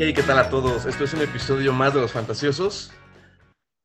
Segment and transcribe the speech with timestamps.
[0.00, 0.86] Hey, ¿qué tal a todos?
[0.86, 2.92] Esto es un episodio más de Los Fantasiosos.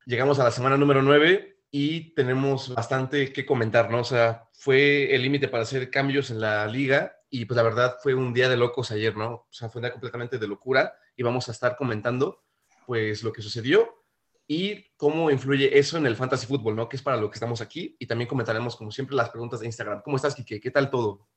[0.06, 4.02] Llegamos a la semana número 9 y tenemos bastante que comentar, ¿no?
[4.02, 7.96] O sea, fue el límite para hacer cambios en la liga y pues la verdad
[8.04, 9.32] fue un día de locos ayer, ¿no?
[9.32, 12.44] O sea, fue un día completamente de locura y vamos a estar comentando
[12.86, 14.06] pues lo que sucedió
[14.46, 16.88] y cómo influye eso en el fantasy fútbol, ¿no?
[16.88, 19.66] Que es para lo que estamos aquí y también comentaremos como siempre las preguntas de
[19.66, 20.04] Instagram.
[20.04, 20.62] ¿Cómo estás, Kike?
[20.62, 21.28] ¿Qué tal todo?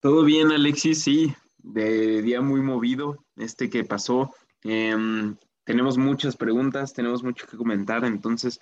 [0.00, 4.32] Todo bien, Alexis, sí, de día muy movido este que pasó.
[4.62, 8.60] Em, tenemos muchas preguntas, tenemos mucho que comentar, entonces,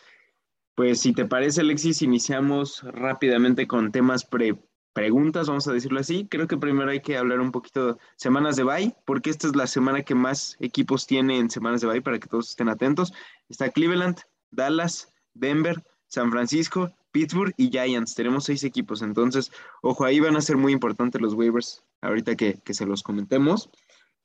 [0.75, 4.57] pues si te parece, Alexis, iniciamos rápidamente con temas pre
[4.95, 6.29] preguntas, vamos a decirlo así.
[6.31, 9.57] Creo que primero hay que hablar un poquito de semanas de bye, porque esta es
[9.57, 13.13] la semana que más equipos tiene en semanas de bye para que todos estén atentos.
[13.49, 18.15] Está Cleveland, Dallas, Denver, San Francisco, Pittsburgh y Giants.
[18.15, 19.51] Tenemos seis equipos, entonces,
[19.81, 23.71] ojo, ahí van a ser muy importantes los waivers ahorita que, que se los comentemos.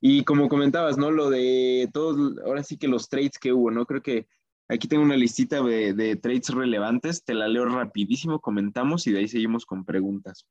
[0.01, 1.09] Y como comentabas, ¿no?
[1.11, 3.85] Lo de todos, ahora sí que los trades que hubo, ¿no?
[3.85, 4.27] Creo que
[4.67, 9.19] aquí tengo una listita de, de trades relevantes, te la leo rapidísimo, comentamos y de
[9.19, 10.45] ahí seguimos con preguntas.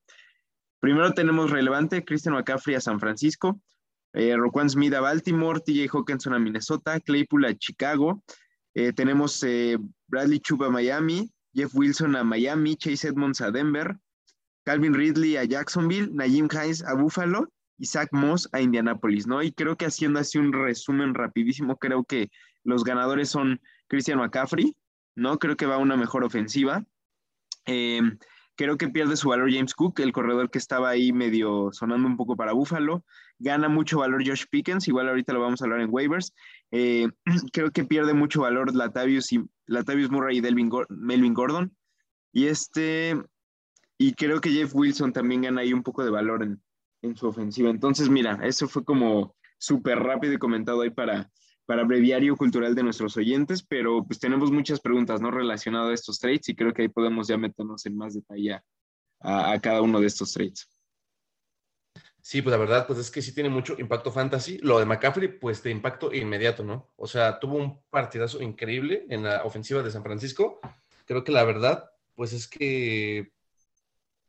[0.80, 3.60] Primero tenemos relevante Christian McCaffrey a San Francisco,
[4.12, 8.22] eh, Roquan Smith a Baltimore, TJ Hawkinson a Minnesota, Claypool a Chicago,
[8.74, 13.96] eh, tenemos eh, Bradley Chubb a Miami, Jeff Wilson a Miami, Chase Edmonds a Denver,
[14.66, 19.40] Calvin Ridley a Jacksonville, Najim Hines a Buffalo y Zach Moss a Indianapolis, ¿no?
[19.40, 22.30] Y creo que haciendo así un resumen rapidísimo, creo que
[22.64, 24.74] los ganadores son Christian McCaffrey,
[25.14, 25.38] ¿no?
[25.38, 26.84] Creo que va a una mejor ofensiva.
[27.66, 28.00] Eh,
[28.56, 32.16] creo que pierde su valor James Cook, el corredor que estaba ahí medio sonando un
[32.16, 33.04] poco para Buffalo.
[33.38, 36.34] Gana mucho valor Josh Pickens, igual ahorita lo vamos a hablar en waivers.
[36.72, 37.08] Eh,
[37.52, 41.76] creo que pierde mucho valor Latavius, y, Latavius Murray y Melvin Gordon.
[42.32, 43.16] Y este,
[43.98, 46.62] y creo que Jeff Wilson también gana ahí un poco de valor en,
[47.02, 47.70] en su ofensiva.
[47.70, 51.30] Entonces, mira, eso fue como súper rápido y comentado ahí para,
[51.64, 56.18] para breviario cultural de nuestros oyentes, pero pues tenemos muchas preguntas no relacionadas a estos
[56.18, 58.54] trades y creo que ahí podemos ya meternos en más detalle
[59.20, 60.68] a, a, cada uno de estos trades.
[62.20, 64.58] Sí, pues la verdad, pues es que sí tiene mucho impacto fantasy.
[64.58, 66.90] Lo de McCaffrey, pues de impacto inmediato, ¿no?
[66.96, 70.58] O sea, tuvo un partidazo increíble en la ofensiva de San Francisco.
[71.04, 73.30] Creo que la verdad, pues es que,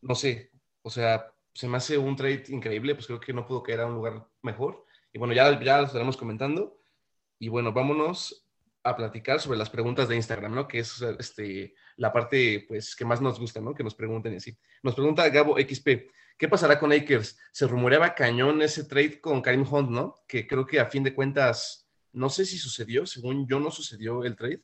[0.02, 3.64] no sé, o sea, se me hace un trade increíble, pues creo que no pudo
[3.64, 4.86] caer a un lugar mejor.
[5.12, 6.80] Y bueno, ya, ya lo estaremos comentando.
[7.40, 8.48] Y bueno, vámonos
[8.84, 10.68] a platicar sobre las preguntas de Instagram, ¿no?
[10.68, 13.74] Que es este, la parte, pues, que más nos gusta, ¿no?
[13.74, 14.58] Que nos pregunten y así.
[14.84, 17.38] Nos pregunta Gabo XP, ¿qué pasará con Akers?
[17.52, 20.16] Se rumoreaba cañón ese trade con Karim Hunt, ¿no?
[20.28, 24.24] Que creo que a fin de cuentas, no sé si sucedió, según yo no sucedió
[24.24, 24.62] el trade,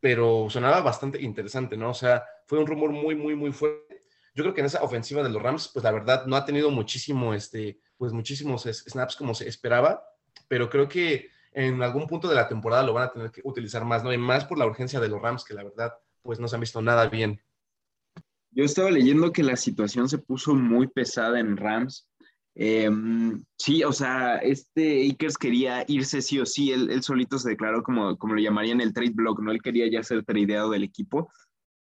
[0.00, 1.90] pero sonaba bastante interesante, ¿no?
[1.90, 3.97] O sea, fue un rumor muy, muy, muy fuerte
[4.38, 6.70] yo creo que en esa ofensiva de los Rams, pues la verdad no ha tenido
[6.70, 10.00] muchísimo, este, pues muchísimos snaps como se esperaba,
[10.46, 13.84] pero creo que en algún punto de la temporada lo van a tener que utilizar
[13.84, 14.12] más, ¿no?
[14.12, 16.60] Y más por la urgencia de los Rams, que la verdad, pues no se han
[16.60, 17.42] visto nada bien.
[18.52, 22.08] Yo estaba leyendo que la situación se puso muy pesada en Rams.
[22.54, 22.88] Eh,
[23.56, 27.82] sí, o sea, este Akers quería irse sí o sí, él, él solito se declaró
[27.82, 29.50] como, como lo llamarían el trade block, ¿no?
[29.50, 31.28] Él quería ya ser tradeado del equipo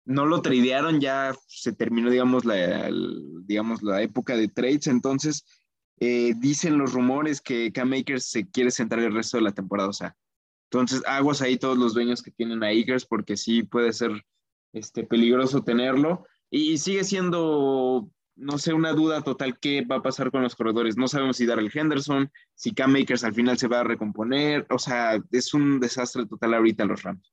[0.04, 2.90] no lo tradearon, ya se terminó, digamos, la,
[3.44, 5.44] digamos, la época de trades, entonces
[5.98, 9.88] eh, dicen los rumores que Cam Akers se quiere sentar el resto de la temporada,
[9.88, 10.16] o sea,
[10.72, 14.24] entonces aguas ahí todos los dueños que tienen a Akers porque sí puede ser
[14.72, 16.26] este, peligroso tenerlo.
[16.50, 20.96] Y sigue siendo, no sé, una duda total qué va a pasar con los corredores,
[20.96, 24.78] no sabemos si Darrell Henderson, si Cam Akers al final se va a recomponer, o
[24.78, 27.32] sea, es un desastre total ahorita los Rams.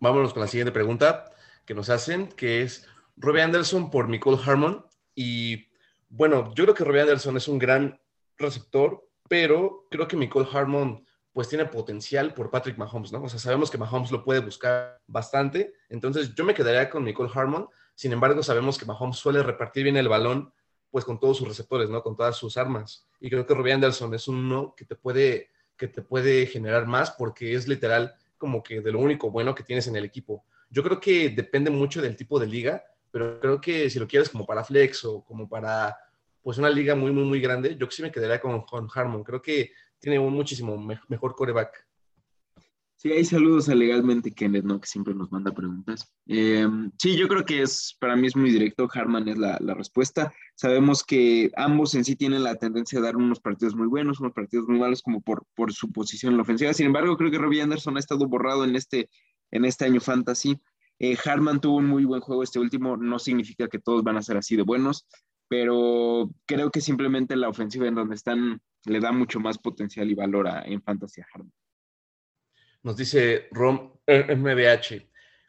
[0.00, 1.30] Vámonos con la siguiente pregunta
[1.64, 2.86] que nos hacen, que es
[3.16, 4.86] Robbie Anderson por Nicole Harmon.
[5.14, 5.68] Y
[6.08, 8.00] bueno, yo creo que Robbie Anderson es un gran
[8.36, 13.22] receptor, pero creo que Nicole Harmon pues tiene potencial por Patrick Mahomes, ¿no?
[13.22, 17.30] O sea, sabemos que Mahomes lo puede buscar bastante, entonces yo me quedaría con Nicole
[17.32, 20.52] Harmon, sin embargo sabemos que Mahomes suele repartir bien el balón
[20.90, 22.02] pues con todos sus receptores, ¿no?
[22.02, 23.06] Con todas sus armas.
[23.20, 27.10] Y creo que Robbie Anderson es uno que te puede, que te puede generar más
[27.10, 30.44] porque es literal como que de lo único bueno que tienes en el equipo.
[30.70, 34.28] Yo creo que depende mucho del tipo de liga, pero creo que si lo quieres
[34.28, 35.96] como para flex o como para
[36.42, 39.24] pues una liga muy, muy, muy grande, yo sí me quedaría con, con Harmon.
[39.24, 41.87] Creo que tiene un muchísimo mejor coreback.
[43.00, 44.80] Sí, hay saludos a Legalmente Kenneth, ¿no?
[44.80, 46.12] Que siempre nos manda preguntas.
[46.26, 48.88] Em, sí, yo creo que es, para mí es muy directo.
[48.92, 50.34] Harman es la, la, respuesta.
[50.56, 54.32] Sabemos que ambos en sí tienen la tendencia a dar unos partidos muy buenos, unos
[54.32, 56.74] partidos muy malos, como por, por su posición en la ofensiva.
[56.74, 59.08] Sin embargo, creo que Robbie Anderson ha estado borrado en este,
[59.52, 60.60] en este año fantasy.
[60.98, 64.22] Eh, Harman tuvo un muy buen juego este último, no significa que todos van a
[64.22, 65.06] ser así de buenos.
[65.46, 70.14] pero creo que simplemente la ofensiva en donde están le da mucho más potencial y
[70.14, 71.52] valor a, en Fantasy Harden.
[72.82, 75.08] Nos dice Rom MBH,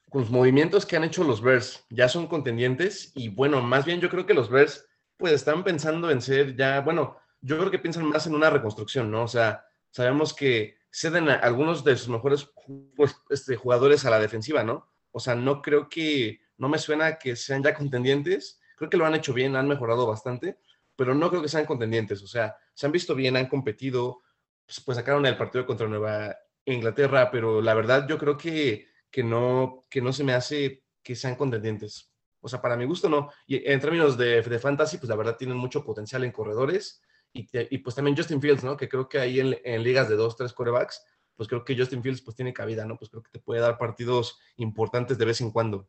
[0.09, 4.01] con los movimientos que han hecho los Bears, ya son contendientes y bueno, más bien
[4.01, 4.85] yo creo que los Bears
[5.17, 9.11] pues están pensando en ser ya, bueno, yo creo que piensan más en una reconstrucción,
[9.11, 9.23] ¿no?
[9.23, 12.49] O sea, sabemos que ceden a algunos de sus mejores
[12.95, 14.89] pues, este, jugadores a la defensiva, ¿no?
[15.11, 19.05] O sea, no creo que, no me suena que sean ya contendientes, creo que lo
[19.05, 20.57] han hecho bien, han mejorado bastante,
[20.95, 24.21] pero no creo que sean contendientes, o sea, se han visto bien, han competido,
[24.65, 26.35] pues, pues sacaron el partido contra Nueva
[26.73, 31.15] Inglaterra, pero la verdad yo creo que, que, no, que no se me hace que
[31.15, 32.11] sean contendientes.
[32.41, 33.29] O sea, para mi gusto no.
[33.47, 37.01] Y en términos de, de fantasy, pues la verdad tienen mucho potencial en corredores
[37.33, 38.75] y, pues también Justin Fields, ¿no?
[38.75, 41.03] Que creo que ahí en, ligas de dos, tres corebacks,
[41.35, 42.97] pues creo que Justin Fields pues tiene cabida, ¿no?
[42.97, 45.87] Pues creo que te puede dar partidos importantes de vez en cuando.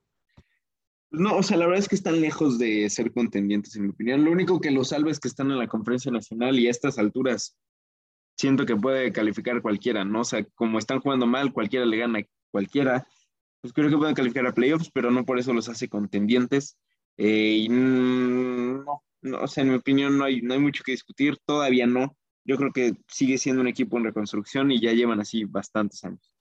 [1.10, 4.24] No, o sea, la verdad es que están lejos de ser contendientes, en mi opinión.
[4.24, 6.98] Lo único que lo salva es que están en la conferencia nacional y a estas
[6.98, 7.58] alturas
[8.40, 10.22] siento que puede calificar cualquiera, ¿no?
[10.22, 13.06] O sea, como están jugando mal, cualquiera le gana a cualquiera.
[13.60, 16.78] Pues creo que pueden calificar a playoffs, pero no por eso los hace contendientes.
[17.18, 20.92] Eh, y no, no, o sea, en mi opinión no hay, no hay mucho que
[20.92, 22.16] discutir, todavía no.
[22.44, 26.32] Yo creo que sigue siendo un equipo en reconstrucción y ya llevan así bastantes años.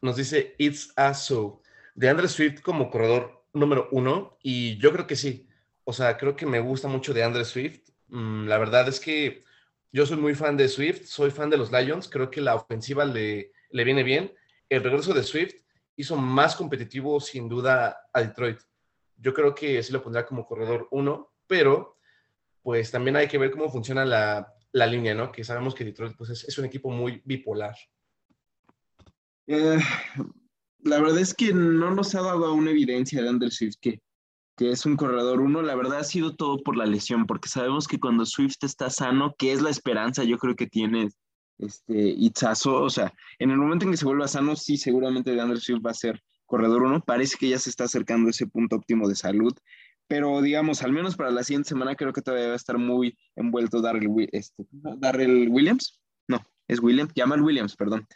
[0.00, 1.60] Nos dice It's a So,
[1.94, 5.46] de Andre Swift como corredor número uno, y yo creo que sí.
[5.84, 7.90] O sea, creo que me gusta mucho de Andre Swift.
[8.08, 9.44] Mm, la verdad es que
[9.92, 13.04] yo soy muy fan de Swift, soy fan de los Lions, creo que la ofensiva
[13.04, 14.32] le, le viene bien.
[14.68, 15.54] El regreso de Swift
[15.96, 18.58] hizo más competitivo sin duda a Detroit.
[19.16, 21.98] Yo creo que sí lo pondrá como corredor uno pero
[22.62, 25.32] pues también hay que ver cómo funciona la, línea, ¿no?
[25.32, 27.76] Que sabemos que Detroit pues, es, un equipo muy bipolar.
[29.46, 29.78] Eh,
[30.80, 34.02] la verdad es que no nos ha dado una evidencia de Andrew Swift que,
[34.56, 35.62] que es un corredor uno.
[35.62, 39.34] La verdad ha sido todo por la lesión, porque sabemos que cuando Swift está sano,
[39.38, 41.08] que es la esperanza, yo creo que tiene
[41.58, 45.56] este Itzazo, o sea, en el momento en que se vuelva sano, sí, seguramente de
[45.56, 47.00] Swift va a ser corredor uno.
[47.00, 49.52] Parece que ya se está acercando a ese punto óptimo de salud
[50.08, 53.18] pero digamos, al menos para la siguiente semana creo que todavía va a estar muy
[53.34, 54.64] envuelto Darrell, este,
[55.48, 56.00] Williams.
[56.28, 58.06] No, es Williams, Jamal Williams, perdón.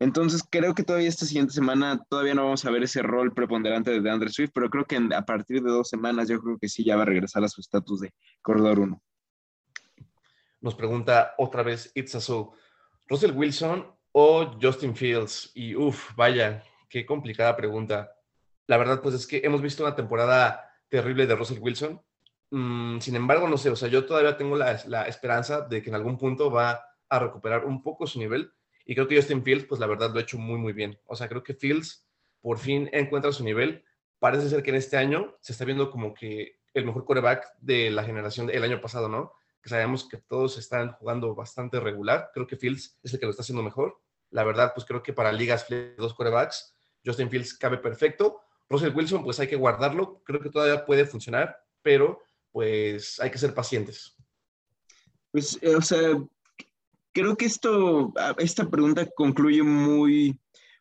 [0.00, 4.00] Entonces creo que todavía esta siguiente semana todavía no vamos a ver ese rol preponderante
[4.00, 6.82] de Andre Swift, pero creo que a partir de dos semanas yo creo que sí
[6.82, 9.02] ya va a regresar a su estatus de corredor 1.
[10.62, 12.52] Nos pregunta otra vez Itzazo,
[13.08, 15.52] ¿Russell Wilson o Justin Fields?
[15.54, 18.12] Y uff, vaya, qué complicada pregunta.
[18.66, 22.00] La verdad, pues es que hemos visto una temporada terrible de Russell Wilson.
[22.50, 24.72] Mm, sin embargo, no sé, o sea, yo todavía tengo la,
[25.06, 28.52] esperanza de que en algún punto va a recuperar un poco su nivel.
[28.90, 30.98] Y creo que Justin Fields, pues la verdad lo ha hecho muy, muy bien.
[31.06, 32.08] O sea, creo que Fields
[32.40, 33.84] por fin encuentra su nivel.
[34.18, 37.92] Parece ser que en este año se está viendo como que el mejor quarterback de
[37.92, 39.32] la generación del año pasado, ¿no?
[39.62, 42.32] Que sabemos que todos están jugando bastante regular.
[42.34, 44.00] Creo que Fields es el que lo está haciendo mejor.
[44.30, 46.74] La verdad, pues creo que para ligas dos quarterbacks,
[47.06, 48.40] Justin Fields cabe perfecto.
[48.68, 50.20] Russell Wilson, pues hay que guardarlo.
[50.24, 54.16] Creo que todavía puede funcionar, pero pues hay que ser pacientes.
[55.30, 56.10] Pues, eh, o sea,
[57.12, 60.38] creo que esto, esta pregunta concluye muy,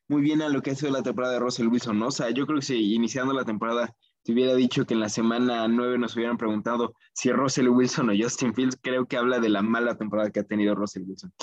[0.08, 2.02] muy bien a lo que ha sido la temporada de Russell Wilson.
[2.02, 5.10] O sea, yo creo que si iniciando la temporada te hubiera dicho que en la
[5.10, 9.50] semana 9 nos hubieran preguntado si Russell Wilson o Justin Fields, creo que habla de
[9.50, 11.34] la mala temporada que ha tenido Russell Wilson.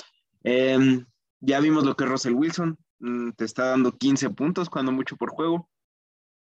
[0.43, 1.05] Em,
[1.39, 5.17] ya vimos lo que es Russell Wilson, mm, te está dando 15 puntos, cuando mucho
[5.17, 5.69] por juego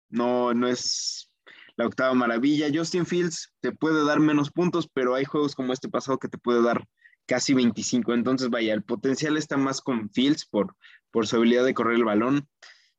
[0.10, 1.32] no, no es
[1.76, 2.70] la octava maravilla.
[2.74, 6.38] Justin Fields te puede dar menos puntos, pero hay juegos como este pasado que te
[6.38, 6.86] puede dar
[7.26, 8.14] casi 25.
[8.14, 10.76] Entonces, vaya, el potencial está más con Fields por,
[11.12, 12.48] por su habilidad de correr el balón.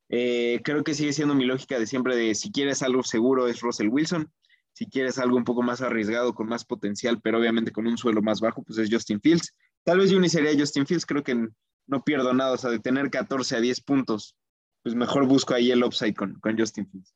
[0.09, 3.61] Eh, creo que sigue siendo mi lógica de siempre de si quieres algo seguro es
[3.61, 4.31] Russell Wilson,
[4.75, 8.21] si quieres algo un poco más arriesgado, con más potencial, pero obviamente con un suelo
[8.21, 9.55] más bajo, pues es Justin Fields.
[9.85, 11.49] Tal vez yo iniciaría Justin Fields, creo que
[11.87, 14.37] no pierdo nada, o sea, de tener 14 a 10 puntos
[14.83, 17.15] pues mejor busco ahí el upside con, Justin Fields.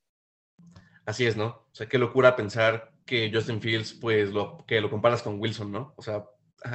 [1.04, 1.46] Así es, ¿no?
[1.46, 5.70] O sea, qué locura pensar que Justin Fields, pues, lo, que lo comparas con Wilson,
[5.70, 5.94] ¿no?
[5.96, 6.24] O sea,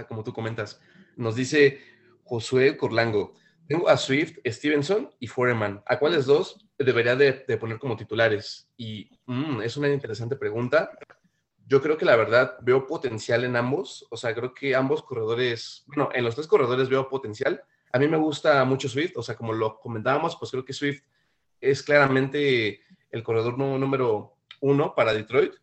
[0.08, 0.80] como tú comentas.
[1.16, 1.82] Nos dice
[2.24, 3.34] Josué Corlango,
[3.72, 5.82] tengo a Swift, Stevenson y Foreman.
[5.86, 8.70] ¿A cuáles dos debería de, poner como titulares?
[8.76, 10.92] Y mm, es una interesante pregunta.
[11.68, 14.06] Yo creo que la verdad veo potencial en ambos.
[14.10, 17.64] O sea, creo que ambos corredores, bueno, en los tres corredores veo potencial.
[17.94, 21.04] A mí me gusta mucho Swift, o sea, como lo comentábamos, pues creo que Swift
[21.62, 25.54] es claramente el corredor número uno para Detroit.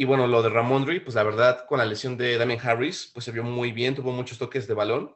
[0.00, 3.24] Y bueno, lo de Ramondre, pues la verdad, con la lesión de Damien Harris, pues
[3.24, 5.12] se vio muy bien, tuvo muchos toques de balón,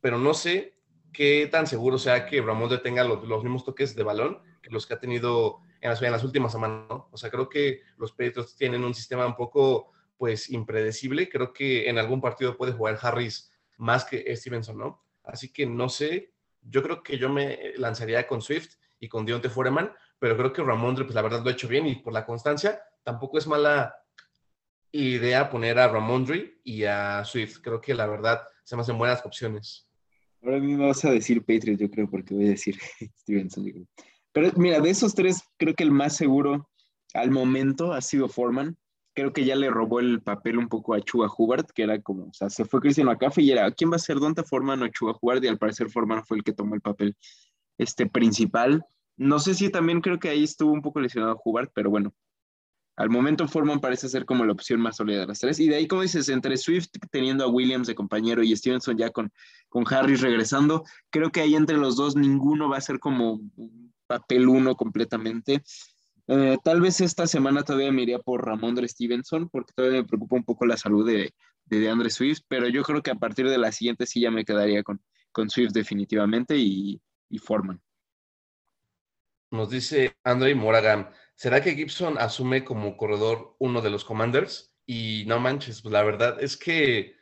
[0.00, 0.74] pero no sé
[1.12, 4.94] qué tan seguro sea que Ramondre tenga los, mismos toques de balón que los que
[4.94, 7.08] ha tenido en las, en las últimas semanas, ¿no?
[7.12, 11.28] O sea, creo que los Patriots tienen un sistema un poco, pues, impredecible.
[11.28, 15.04] Creo que en algún partido puede jugar Harris más que Stevenson, ¿no?
[15.22, 19.48] Así que no sé, yo creo que yo me lanzaría con Swift y con Dionte
[19.48, 22.26] Foreman, pero creo que Ramondre, pues la verdad lo ha hecho bien y por la
[22.26, 23.94] constancia, tampoco es mala
[24.94, 27.58] idea poner a Ramondre y a Swift.
[27.60, 29.88] Creo que la verdad se me hacen buenas opciones.
[30.42, 32.76] Ahora mismo vas a decir Patriots, yo creo, porque voy a decir
[33.20, 33.88] Stevenson.
[34.32, 36.68] Pero mira, de esos tres, creo que el más seguro
[37.14, 38.76] al momento ha sido Foreman.
[39.14, 42.24] Creo que ya le robó el papel un poco a Chuba Hubbard, que era como,
[42.24, 44.88] o sea, se fue Cristian McCaffrey y era, ¿quién va a ser Donta Foreman o
[44.88, 45.42] Chuba Hubbard?
[45.42, 47.16] Y al parecer Foreman fue el que tomó el papel
[47.78, 48.84] este, principal.
[49.16, 52.12] No sé si también creo que ahí estuvo un poco lesionado Hubbard, pero bueno,
[52.96, 55.58] al momento Foreman parece ser como la opción más sólida de las tres.
[55.58, 59.10] Y de ahí, como dices, entre Swift teniendo a Williams de compañero y Stevenson ya
[59.10, 59.32] con,
[59.68, 63.40] con Harris regresando, creo que ahí entre los dos ninguno va a ser como
[64.06, 65.62] papel uno completamente.
[66.26, 70.36] Eh, tal vez esta semana todavía me iría por Ramondre Stevenson, porque todavía me preocupa
[70.36, 71.34] un poco la salud de,
[71.64, 74.44] de Andre Swift, pero yo creo que a partir de la siguiente sí ya me
[74.44, 77.80] quedaría con, con Swift definitivamente y, y Foreman.
[79.50, 84.74] Nos dice Andre Moragan, ¿será que Gibson asume como corredor uno de los Commanders?
[84.86, 87.16] Y no manches, pues la verdad es que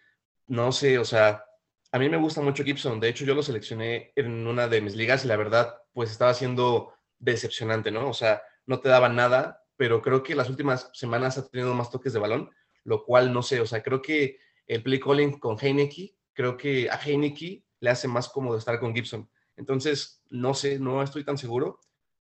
[0.46, 1.44] no sé, o sea,
[1.92, 3.00] a mí me gusta mucho Gibson.
[3.00, 6.34] De hecho, yo lo seleccioné en una de mis ligas y la verdad, pues estaba
[6.34, 8.08] siendo decepcionante, ¿no?
[8.08, 11.90] O sea, no te daba nada, pero creo que las últimas semanas ha tenido más
[11.90, 12.50] toques de balón,
[12.84, 16.88] lo cual no sé, o sea, creo que el play calling con Heineke, creo que
[16.90, 19.28] a Heineke le hace más cómodo estar con Gibson.
[19.56, 21.80] Entonces, no sé, no estoy tan seguro,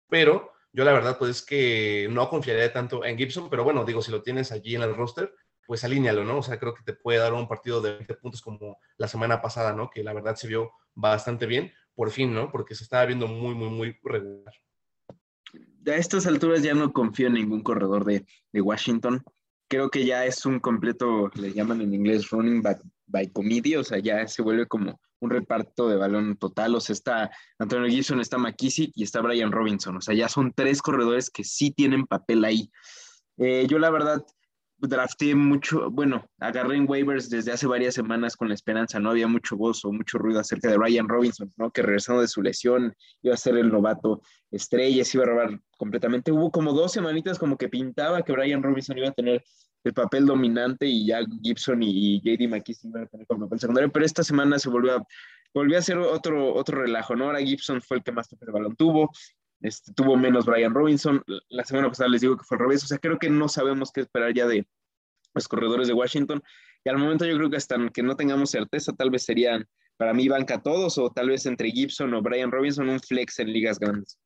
[0.09, 4.01] pero yo la verdad pues es que no confiaría tanto en Gibson, pero bueno, digo,
[4.01, 5.33] si lo tienes allí en el roster,
[5.65, 6.39] pues alíñalo, ¿no?
[6.39, 9.41] O sea, creo que te puede dar un partido de 20 puntos como la semana
[9.41, 9.89] pasada, ¿no?
[9.89, 12.51] Que la verdad se vio bastante bien, por fin, ¿no?
[12.51, 14.53] Porque se estaba viendo muy, muy, muy regular.
[15.87, 19.23] A estas alturas ya no confío en ningún corredor de, de Washington.
[19.67, 23.83] Creo que ya es un completo, le llaman en inglés running back by committee, o
[23.83, 26.75] sea, ya se vuelve como un reparto de balón total.
[26.75, 29.95] O sea, está Antonio Gibson, está McKissick y está Brian Robinson.
[29.97, 32.69] O sea, ya son tres corredores que sí tienen papel ahí.
[33.37, 34.23] Eh, yo la verdad
[34.87, 39.27] drafté mucho, bueno, agarré en waivers desde hace varias semanas con la esperanza, no había
[39.27, 41.71] mucho voz o mucho ruido acerca de Brian Robinson, ¿no?
[41.71, 45.59] Que regresando de su lesión iba a ser el novato estrella, se iba a robar
[45.77, 46.31] completamente.
[46.31, 49.43] Hubo como dos semanitas como que pintaba que Brian Robinson iba a tener
[49.83, 53.91] el papel dominante y ya Gibson y JD McKissick iban a tener como papel secundario,
[53.91, 55.07] pero esta semana se volvió a,
[55.53, 57.25] volvió a ser otro, otro relajo, ¿no?
[57.25, 59.11] Ahora Gibson fue el que más toque de balón tuvo,
[59.61, 62.87] este, tuvo menos Brian Robinson, la semana pasada les digo que fue al revés, o
[62.87, 64.67] sea, creo que no sabemos qué esperar ya de
[65.33, 66.43] los corredores de Washington,
[66.83, 70.13] y al momento yo creo que hasta que no tengamos certeza, tal vez serían para
[70.13, 73.77] mí banca todos, o tal vez entre Gibson o Brian Robinson un flex en ligas
[73.77, 74.19] grandes.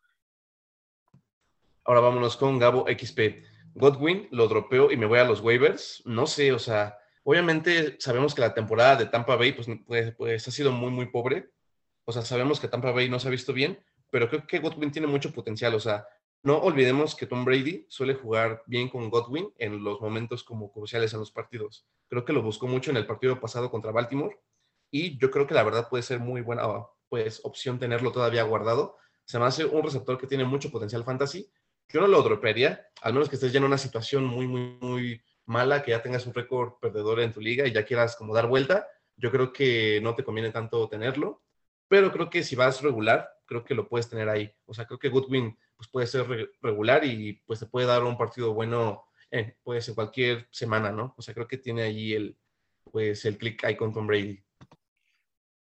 [1.83, 3.43] Ahora vámonos con Gabo XP.
[3.75, 6.01] Godwin lo dropeo y me voy a los waivers.
[6.05, 10.47] No sé, o sea, obviamente sabemos que la temporada de Tampa Bay pues, pues, pues,
[10.47, 11.51] ha sido muy, muy pobre.
[12.05, 13.77] O sea, sabemos que Tampa Bay no se ha visto bien,
[14.09, 15.75] pero creo que Godwin tiene mucho potencial.
[15.75, 16.07] O sea,
[16.41, 21.11] no olvidemos que Tom Brady suele jugar bien con Godwin en los momentos como cruciales
[21.13, 21.85] en los partidos.
[22.07, 24.39] Creo que lo buscó mucho en el partido pasado contra Baltimore
[24.89, 26.63] y yo creo que la verdad puede ser muy buena
[27.09, 28.95] pues, opción tenerlo todavía guardado.
[29.25, 31.51] Se me hace un receptor que tiene mucho potencial fantasy
[31.89, 35.21] yo no lo dropearía, al menos que estés ya en una situación muy, muy, muy
[35.45, 38.47] mala, que ya tengas un récord perdedor en tu liga y ya quieras como dar
[38.47, 38.87] vuelta.
[39.15, 41.43] Yo creo que no te conviene tanto tenerlo,
[41.87, 44.51] pero creo que si vas regular, creo que lo puedes tener ahí.
[44.65, 48.17] O sea, creo que Goodwin pues, puede ser regular y pues te puede dar un
[48.17, 51.13] partido bueno, eh, puede ser cualquier semana, ¿no?
[51.17, 52.37] O sea, creo que tiene ahí el,
[52.91, 54.44] pues, el click ahí con Tom Brady.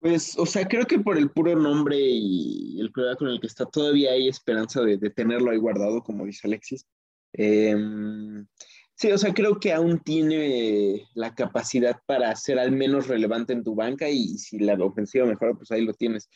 [0.01, 3.49] Pues, o sea, creo que por el puro nombre y el cuidado con el que
[3.49, 6.87] está, todavía hay esperanza de, tenerlo ahí guardado, como dice Alexis.
[7.33, 8.47] Em,
[8.95, 13.65] sí, o sea, creo que aún tiene la capacidad para ser al menos relevante en
[13.65, 16.31] tu banca y, si la ofensiva mejora, pues ahí lo tienes.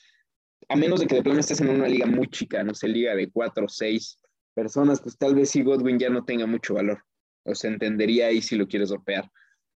[0.68, 3.14] A menos de que de plano estés en una liga muy chica, no sé, liga
[3.14, 4.18] de cuatro o seis
[4.54, 7.04] personas, pues tal vez si Godwin ya no tenga mucho valor.
[7.44, 9.30] O sea, entendería ahí si lo quieres golpear.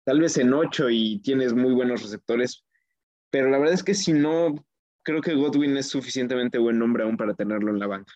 [0.06, 2.64] Tal vez en ocho y tienes muy buenos receptores,
[3.36, 4.65] pero la verdad es que si no,
[5.04, 8.13] creo que Godwin es suficientemente buen nombre aún para tenerlo en la banca.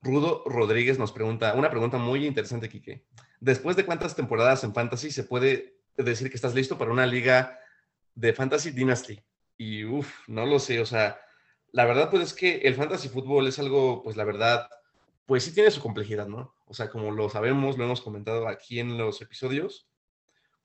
[0.00, 3.02] Rudo Rodríguez nos pregunta, una pregunta muy interesante, Quique.
[3.40, 7.58] Después de cuántas temporadas en Fantasy se puede decir que estás listo para una liga
[8.14, 9.20] de Fantasy Dynasty?
[9.56, 11.20] Y uff, no lo sé, o sea,
[11.72, 14.70] la verdad pues es que el Fantasy Fútbol es algo, pues la verdad,
[15.26, 16.54] pues sí tiene su complejidad, ¿no?
[16.66, 19.88] O sea, como lo sabemos, lo hemos comentado aquí en los episodios,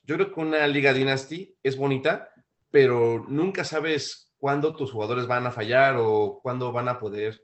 [0.04, 2.30] yo creo que una Liga Dynasty es bonita,
[2.72, 7.42] pero nunca sabes cuándo tus jugadores van a fallar o cuándo van a poder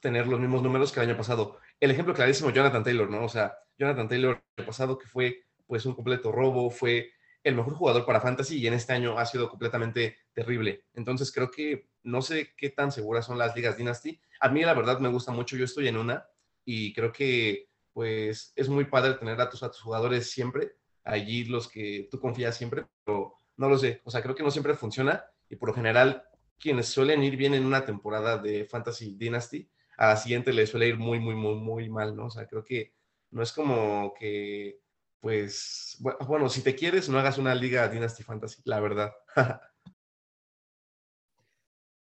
[0.00, 1.58] tener los mismos números que el año pasado.
[1.80, 3.24] El ejemplo clarísimo, Jonathan Taylor, ¿no?
[3.24, 7.12] O sea, Jonathan Taylor el pasado que fue pues un completo robo, fue
[7.42, 10.84] el mejor jugador para Fantasy y en este año ha sido completamente terrible.
[10.94, 14.20] Entonces creo que no sé qué tan seguras son las ligas Dynasty.
[14.40, 16.26] A mí la verdad me gusta mucho, yo estoy en una
[16.64, 21.44] y creo que pues es muy padre tener a tus, a tus jugadores siempre, allí
[21.44, 24.74] los que tú confías siempre, pero no lo sé, o sea, creo que no siempre
[24.74, 26.24] funciona y por lo general
[26.58, 30.88] quienes suelen ir bien en una temporada de Fantasy Dynasty, a la siguiente les suele
[30.88, 32.26] ir muy, muy, muy, muy mal, ¿no?
[32.26, 32.94] O sea, creo que
[33.30, 34.80] no es como que,
[35.20, 39.12] pues, bueno, si te quieres, no hagas una liga Dynasty Fantasy, la verdad.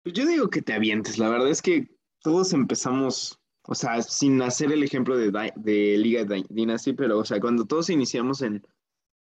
[0.02, 1.88] pues yo digo que te avientes, la verdad es que
[2.22, 3.40] todos empezamos
[3.70, 7.90] o sea, sin hacer el ejemplo de, de Liga Dynasty, pero, o sea, cuando todos
[7.90, 8.66] iniciamos en,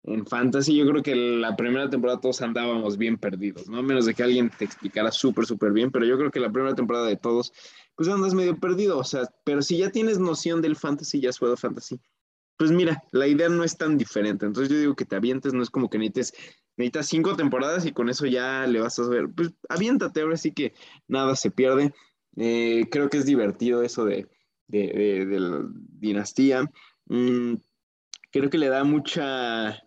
[0.04, 3.82] en Fantasy, yo creo que la primera temporada todos andábamos bien perdidos, ¿no?
[3.82, 6.74] Menos de que alguien te explicara súper, súper bien, pero yo creo que la primera
[6.74, 7.52] temporada de todos,
[7.96, 11.38] pues andas medio perdido, o sea, pero si ya tienes noción del Fantasy, ya has
[11.38, 12.00] Fantasy,
[12.56, 15.62] pues mira, la idea no es tan diferente, entonces yo digo que te avientes, no
[15.62, 16.34] es como que necesites,
[16.76, 20.52] necesitas cinco temporadas y con eso ya le vas a ver, pues aviéntate, ahora sí
[20.52, 20.72] que
[21.08, 21.92] nada se pierde.
[22.36, 24.28] Eh, creo que es divertido eso de,
[24.68, 26.70] de, la dinastía.
[27.06, 27.54] Mm,
[28.30, 29.82] creo que le da mucha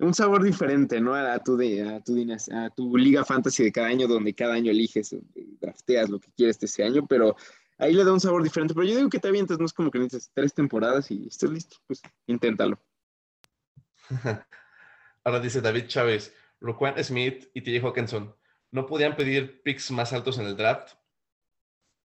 [0.00, 1.14] un sabor diferente, ¿no?
[1.14, 2.16] A tu, a, tu,
[2.52, 5.22] a tu liga fantasy de cada año, donde cada año eliges, eh,
[5.60, 7.36] drafteas lo que quieres de ese año, pero
[7.78, 8.74] ahí le da un sabor diferente.
[8.74, 11.50] Pero yo digo que te avientas, no es como que necesites tres temporadas y estés
[11.50, 12.80] listo, pues inténtalo.
[15.24, 18.34] Ahora dice David Chávez, Roquan Smith y TJ Hawkinson,
[18.70, 20.94] ¿no podían pedir picks más altos en el draft?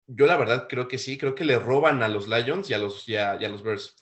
[0.08, 2.78] Yo la verdad creo que sí, creo que le roban a los Lions y a
[2.78, 3.96] los, y a, los Bears.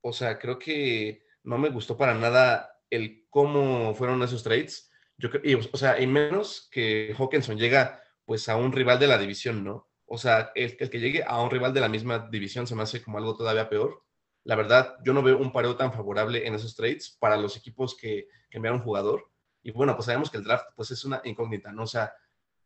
[0.00, 4.90] O sea, creo que no me gustó para nada el cómo fueron esos trades.
[5.18, 9.18] Yo, y, o sea, y menos que Hawkinson llega pues a un rival de la
[9.18, 9.88] división, ¿no?
[10.06, 13.02] O sea, el, que llegue a un rival de la misma división se me hace
[13.02, 14.02] como algo todavía peor.
[14.44, 17.96] La verdad, yo no veo un pareo tan favorable en esos trades para los equipos
[17.96, 19.30] que, que envían un jugador.
[19.62, 21.82] Y bueno, pues sabemos que el draft pues es una incógnita, ¿no?
[21.84, 22.12] O sea,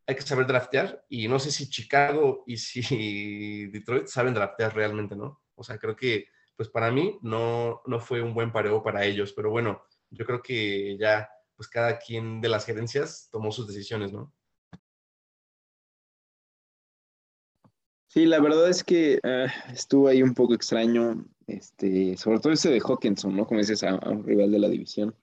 [0.07, 5.17] hay que saber draftear y no sé si Chicago y si Detroit saben draftear realmente,
[5.17, 5.41] ¿no?
[5.55, 9.33] O sea, creo que, pues para mí no, no fue un buen pareo para ellos,
[9.33, 14.13] pero bueno, yo creo que ya, pues cada quien de las gerencias tomó sus decisiones,
[14.13, 14.33] ¿no?
[18.13, 22.69] Sí, la verdad es que ah, estuvo ahí un poco extraño, este, sobre todo ese
[22.69, 23.47] de Hawkinson, ¿no?
[23.47, 25.15] Como dices, a, un rival de la división.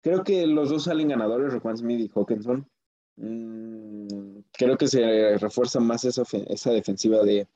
[0.00, 2.68] Creo que los dos salen ganadores, Roquan Smith y Hawkinson.
[3.14, 7.46] Mm, creo que se refuerza más esa, esa defensiva de,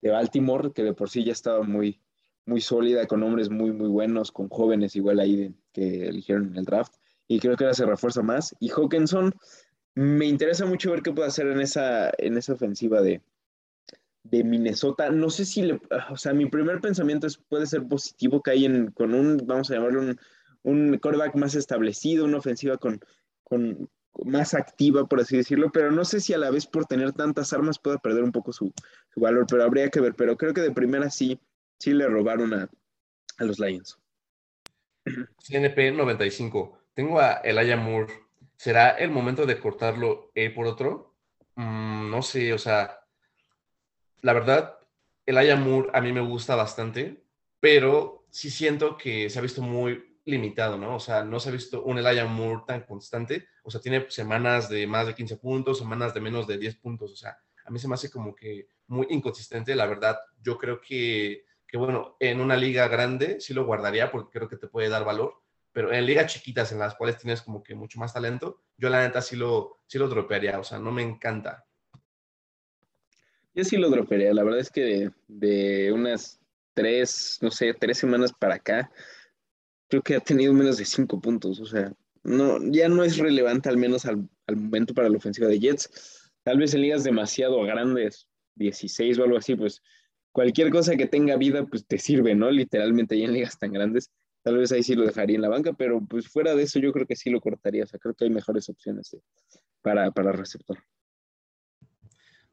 [0.00, 2.00] de, Baltimore, que de por sí ya estaba muy,
[2.44, 6.64] muy sólida, con hombres muy, muy buenos, con jóvenes igual ahí que eligieron en el
[6.64, 6.94] draft.
[7.28, 8.54] Y creo que ahora se refuerza más.
[8.60, 9.34] Y Hawkinson,
[9.94, 13.22] me interesa mucho ver qué puede hacer en esa, en esa ofensiva de,
[14.24, 15.10] de Minnesota.
[15.10, 15.80] No sé si le,
[16.10, 19.70] o sea, mi primer pensamiento es puede ser positivo que hay en, con un, vamos
[19.70, 20.20] a llamarlo un,
[20.62, 23.00] un quarterback más establecido, una ofensiva con,
[23.42, 23.88] con,
[24.24, 27.52] más activa, por así decirlo, pero no sé si a la vez por tener tantas
[27.52, 28.72] armas pueda perder un poco su,
[29.16, 31.40] valor, pero habría que ver, pero creo que de primera sí,
[31.78, 32.68] sí le robaron a,
[33.38, 33.98] los Lions.
[35.38, 36.78] CNP 95.
[36.94, 38.12] Tengo a Elijah Moore.
[38.56, 41.14] ¿Será el momento de cortarlo por otro?
[41.56, 43.00] Mm, no sé, o sea,
[44.20, 44.78] la verdad,
[45.26, 47.24] Elijah Moore a mí me gusta bastante,
[47.60, 50.96] pero sí siento que se ha visto muy limitado, ¿no?
[50.96, 53.46] O sea, no se ha visto un Elijah Moore tan constante.
[53.64, 57.12] O sea, tiene semanas de más de 15 puntos, semanas de menos de 10 puntos.
[57.12, 59.74] O sea, a mí se me hace como que muy inconsistente.
[59.74, 64.38] La verdad, yo creo que, que bueno, en una liga grande sí lo guardaría porque
[64.38, 65.40] creo que te puede dar valor.
[65.72, 69.00] Pero en ligas chiquitas en las cuales tienes como que mucho más talento, yo la
[69.00, 70.60] neta sí lo, sí lo dropearía.
[70.60, 71.64] O sea, no me encanta.
[73.54, 74.34] Yo sí lo dropearía.
[74.34, 76.42] La verdad es que de unas
[76.74, 78.92] tres, no sé, tres semanas para acá,
[79.88, 81.90] creo que ha tenido menos de cinco puntos, o sea,
[82.22, 86.30] no, ya no es relevante al menos al, momento para la ofensiva de Jets.
[86.42, 89.82] Tal vez en ligas demasiado grandes, 16 o algo así, pues
[90.32, 92.50] cualquier cosa que tenga vida, pues te sirve, ¿no?
[92.50, 94.10] Literalmente ya en ligas tan grandes,
[94.42, 96.92] tal vez ahí sí lo dejaría en la banca, pero pues fuera de eso yo
[96.92, 99.16] creo que sí lo cortaría, o sea, creo que hay mejores opciones
[99.82, 100.78] para, para receptor.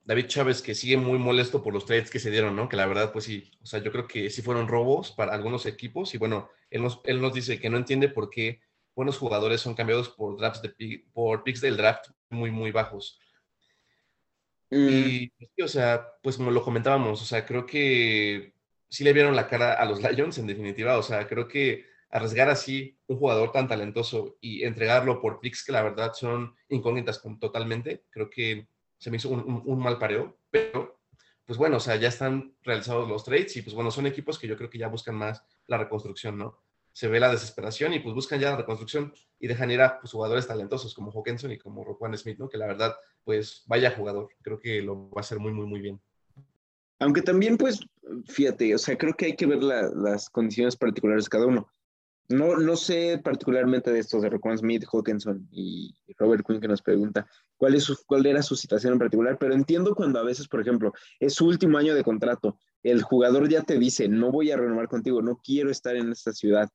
[0.04, 2.68] David Chávez, que sigue muy molesto por los trades que se dieron, ¿no?
[2.68, 5.68] Que la verdad, pues sí, o sea, yo creo que sí fueron robos para algunos
[5.68, 8.60] equipos y bueno, él nos, él nos dice que no entiende por qué
[8.96, 13.20] buenos jugadores son cambiados por drafts de por picks del draft muy, muy bajos.
[14.72, 15.32] Y,
[15.64, 18.54] o sea, pues como lo comentábamos, o sea, creo que
[18.88, 22.50] sí le vieron la cara a los Lions en definitiva, o sea, creo que arriesgar
[22.50, 28.04] así un jugador tan talentoso y entregarlo por picks que la verdad son incógnitas totalmente,
[28.10, 31.00] creo que se me hizo un, un mal pareo, pero
[31.46, 34.48] pues bueno, o sea, ya están realizados los trades y pues bueno, son equipos que
[34.48, 36.62] yo creo que ya buscan más la reconstrucción, ¿no?
[37.00, 40.12] Se ve la desesperación y pues buscan ya la reconstrucción y dejan ir a pues,
[40.12, 42.50] jugadores talentosos como Hawkinson y como Roquan Smith, ¿no?
[42.50, 45.80] Que la verdad, pues vaya jugador, creo que lo va a hacer muy, muy, muy
[45.80, 46.02] bien.
[47.00, 47.80] Aunque también, pues,
[48.26, 51.70] fíjate, o sea, creo que hay que ver las condiciones particulares de cada uno.
[52.28, 56.82] No, no sé particularmente de estos de Roquan Smith, Hawkinson y Robert Quinn que nos
[56.82, 60.60] pregunta cuál, es cuál era su situación en particular, pero entiendo cuando a veces, por
[60.60, 64.58] ejemplo, es su último año de contrato, el jugador ya te dice, no voy a
[64.58, 66.70] renovar contigo, no quiero estar en esta ciudad.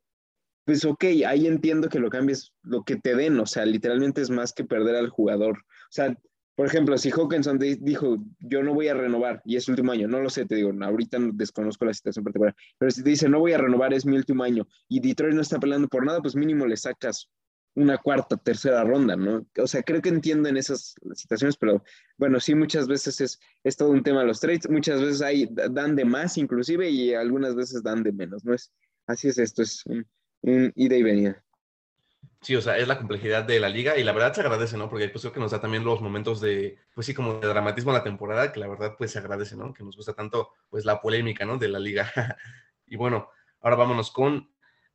[0.64, 4.30] Pues ok, ahí entiendo que lo cambies, lo que te den, o sea, literalmente es
[4.30, 5.58] más que perder al jugador.
[5.58, 6.16] O sea,
[6.54, 10.20] por ejemplo, si Hawkinson dijo, yo no voy a renovar y es último año, no
[10.20, 13.52] lo sé, te digo, ahorita desconozco la situación particular, pero si te dice, no voy
[13.52, 16.64] a renovar, es mi último año y Detroit no está peleando por nada, pues mínimo
[16.66, 17.28] le sacas
[17.74, 19.44] una cuarta, tercera ronda, ¿no?
[19.58, 21.82] O sea, creo que entiendo en esas situaciones, pero
[22.16, 25.96] bueno, sí, muchas veces es, es todo un tema los trades, muchas veces hay, dan
[25.96, 28.54] de más inclusive y algunas veces dan de menos, ¿no?
[28.54, 28.72] Es,
[29.08, 29.82] así es esto, es
[30.44, 31.44] ida y venida.
[32.44, 34.90] Sí, o sea, es la complejidad de la liga y la verdad se agradece, ¿no?
[34.90, 37.90] Porque pues creo que nos da también los momentos de, pues sí, como de dramatismo
[37.90, 39.72] en la temporada, que la verdad pues se agradece, ¿no?
[39.72, 41.56] Que nos gusta tanto pues la polémica, ¿no?
[41.56, 42.12] De la liga.
[42.86, 43.30] y bueno,
[43.62, 44.50] ahora vámonos con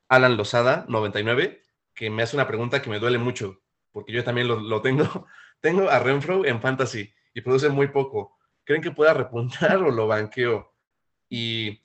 [0.10, 1.64] Alan Lozada, 99,
[1.96, 5.26] que me hace una pregunta que me duele mucho, porque yo también lo, tengo.
[5.60, 8.38] tengo a Renfro en Fantasy y produce muy poco.
[8.64, 10.72] ¿Creen que pueda repuntar o lo banqueo?
[11.28, 11.82] Y,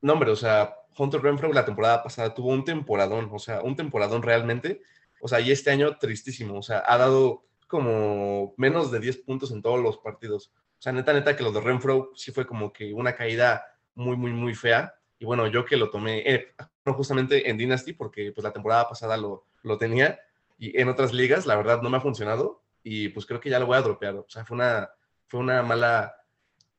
[0.00, 3.76] no, hombre, o sea, Hunter Renfro la temporada pasada tuvo un temporadón, o sea, un
[3.76, 4.82] temporadón realmente.
[5.20, 9.50] O sea, y este año tristísimo, o sea, ha dado como menos de 10 puntos
[9.50, 10.52] en todos los partidos.
[10.78, 14.16] O sea, neta, neta, que lo de Renfro sí fue como que una caída muy,
[14.16, 14.94] muy, muy fea.
[15.18, 19.16] Y bueno, yo que lo tomé eh, justamente en Dynasty, porque pues la temporada pasada
[19.16, 20.18] lo, lo tenía,
[20.58, 22.62] y en otras ligas, la verdad, no me ha funcionado.
[22.82, 24.16] Y pues creo que ya lo voy a dropear.
[24.16, 24.90] O sea, fue una,
[25.28, 26.16] fue una mala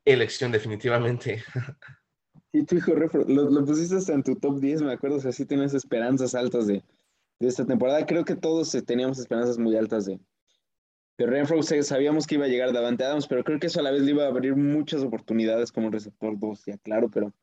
[0.06, 1.44] elección definitivamente.
[2.56, 5.32] Y tu hijo lo, lo, pusiste hasta en tu top 10, me acuerdo, o sea,
[5.32, 6.84] sí tienes esperanzas altas de,
[7.40, 8.06] de esta temporada.
[8.06, 10.20] Creo que todos eh, teníamos esperanzas muy altas de,
[11.18, 11.64] de Renfro.
[11.64, 14.12] Sabíamos que iba a llegar Davante Adams, pero creo que eso a la vez le
[14.12, 17.34] iba a abrir muchas oportunidades como receptor 2, ya claro, pero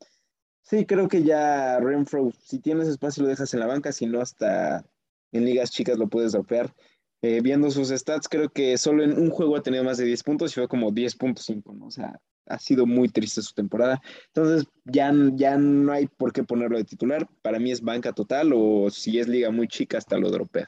[0.61, 4.21] sí, creo que ya Renfro, si tienes espacio lo dejas en la banca, si no
[4.21, 4.85] hasta
[5.33, 6.73] en ligas chicas lo puedes dropear.
[7.21, 10.23] Eh, viendo sus stats, creo que solo en un juego ha tenido más de 10
[10.23, 11.87] puntos y fue como 10.5, ¿no?
[11.87, 12.19] O sea,
[12.53, 14.01] ha sido muy triste su temporada.
[14.27, 17.27] Entonces, ya, ya no hay por qué ponerlo de titular.
[17.41, 20.65] Para mí es banca total o si es liga muy chica, hasta lo dropea.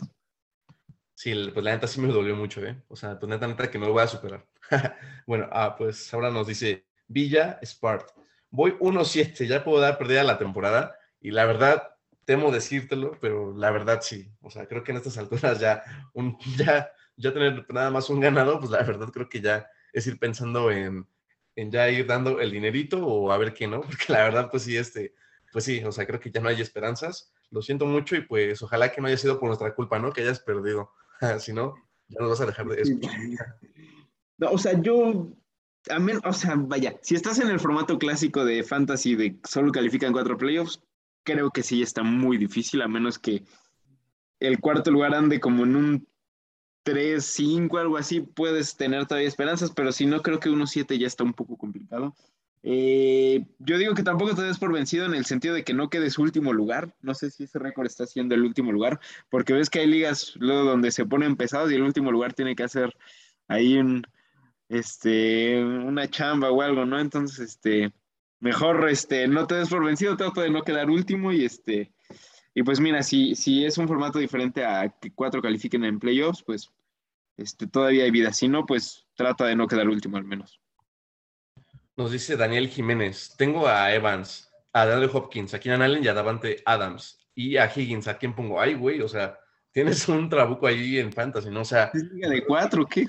[1.16, 2.82] Sí, pues la neta sí me dolió mucho, ¿eh?
[2.88, 4.46] O sea, pues neta, neta que no lo voy a superar.
[5.28, 8.10] bueno, ah, pues ahora nos dice Villa Spart.
[8.50, 11.94] Voy 1-7, ya puedo dar perdida la temporada y la verdad,
[12.26, 14.32] temo decírtelo, pero la verdad sí.
[14.42, 18.20] O sea, creo que en estas alturas ya, un, ya, ya tener nada más un
[18.20, 21.08] ganado, pues la verdad creo que ya es ir pensando en,
[21.56, 24.64] en ya ir dando el dinerito o a ver qué no, porque la verdad, pues
[24.64, 25.14] sí, este,
[25.52, 27.32] pues sí, o sea, creo que ya no hay esperanzas.
[27.52, 30.12] Lo siento mucho y pues ojalá que no haya sido por nuestra culpa, ¿no?
[30.12, 30.92] Que hayas perdido.
[31.40, 31.76] si no,
[32.08, 32.94] ya nos vas a dejar de eso.
[34.40, 35.32] No, o sea, yo,
[35.90, 39.72] a mí, o sea, vaya, si estás en el formato clásico de fantasy de solo
[39.72, 40.82] califican cuatro playoffs,
[41.24, 43.44] creo que sí está muy difícil, a menos que
[44.40, 46.08] el cuarto lugar ande como en un
[46.84, 51.08] 3, 5, algo así, puedes tener todavía esperanzas, pero si no, creo que 1-7 ya
[51.08, 52.16] está un poco complicado.
[52.66, 55.90] Eh, yo digo que tampoco te des por vencido en el sentido de que no
[55.90, 56.96] quedes último lugar.
[57.02, 60.34] No sé si ese récord está siendo el último lugar, porque ves que hay ligas
[60.38, 62.96] luego donde se ponen pesados y el último lugar tiene que hacer
[63.48, 64.06] ahí un,
[64.70, 67.00] este, una chamba o algo, ¿no?
[67.00, 67.94] Entonces, este,
[68.40, 71.93] mejor, este, no te des por vencido, trata de no quedar último y este,
[72.56, 76.44] y pues mira, si, si es un formato diferente a que cuatro califiquen en playoffs,
[76.44, 76.72] pues
[77.38, 78.32] este, todavía hay vida.
[78.32, 80.60] Si no, pues trata de no quedar último al menos.
[81.96, 86.14] Nos dice Daniel Jiménez, tengo a Evans, a Daniel Hopkins, a Keenan Allen y a
[86.14, 87.20] Davante Adams.
[87.36, 88.62] Y a Higgins, ¿a quién pongo?
[88.62, 89.40] Ay, güey, o sea,
[89.72, 91.62] tienes un trabuco ahí en Fantasy, ¿no?
[91.62, 91.92] O sea...
[91.94, 93.08] de cuatro qué?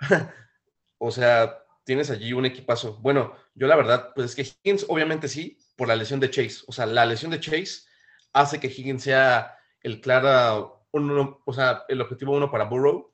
[0.98, 2.98] o sea, tienes allí un equipazo.
[3.00, 6.64] Bueno, yo la verdad, pues es que Higgins obviamente sí, por la lesión de Chase.
[6.66, 7.87] O sea, la lesión de Chase
[8.40, 13.12] hace que Higgins sea el claro, o sea, el objetivo uno para Burrow.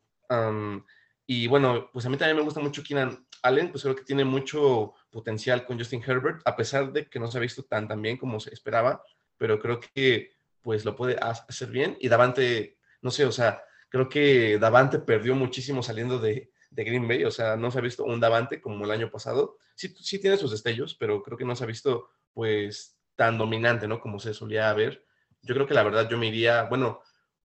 [1.27, 4.25] y bueno, pues a mí también me gusta mucho Keenan Allen, pues creo que tiene
[4.25, 8.01] mucho potencial con Justin Herbert, a pesar de que no se ha visto tan, tan
[8.03, 9.03] bien como se esperaba,
[9.37, 10.33] pero creo que
[10.63, 11.97] pues lo puede hacer bien.
[12.01, 17.07] Y Davante, no sé, o sea, creo que Davante perdió muchísimo saliendo de, de Green
[17.07, 19.59] Bay, o sea, no se ha visto un Davante como el año pasado.
[19.75, 23.87] Sí, sí tiene sus destellos, pero creo que no se ha visto pues tan dominante,
[23.87, 24.01] ¿no?
[24.01, 25.05] Como se solía ver.
[25.45, 27.01] Yo creo que la verdad yo me iría, bueno,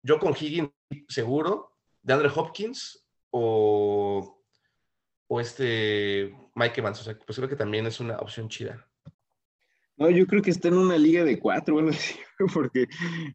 [0.02, 0.70] yo con Higgins
[1.08, 4.42] seguro, de Andre Hopkins o,
[5.26, 7.00] o este Mike Evans.
[7.00, 8.86] O sea, pues creo que también es una opción chida.
[9.96, 11.90] No, yo creo que está en una liga de cuatro, bueno,
[12.54, 12.86] porque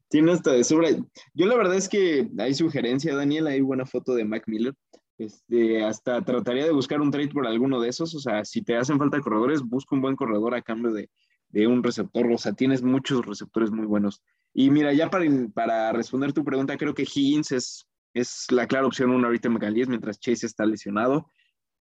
[0.09, 0.89] tiene hasta de sobra.
[1.33, 4.75] Yo la verdad es que hay sugerencia, Daniel, hay buena foto de Mac Miller.
[5.17, 8.13] Este, hasta trataría de buscar un trade por alguno de esos.
[8.15, 11.09] O sea, si te hacen falta corredores, busca un buen corredor a cambio de,
[11.49, 12.31] de un receptor.
[12.31, 14.21] O sea, tienes muchos receptores muy buenos.
[14.53, 18.87] Y mira, ya para, para responder tu pregunta, creo que Higgins es, es la clara
[18.87, 21.27] opción uno ahorita en McAleese, mientras Chase está lesionado.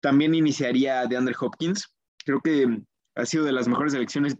[0.02, 1.88] También iniciaría de Andre Hopkins.
[2.26, 2.82] Creo que
[3.16, 4.38] ha sido de las mejores elecciones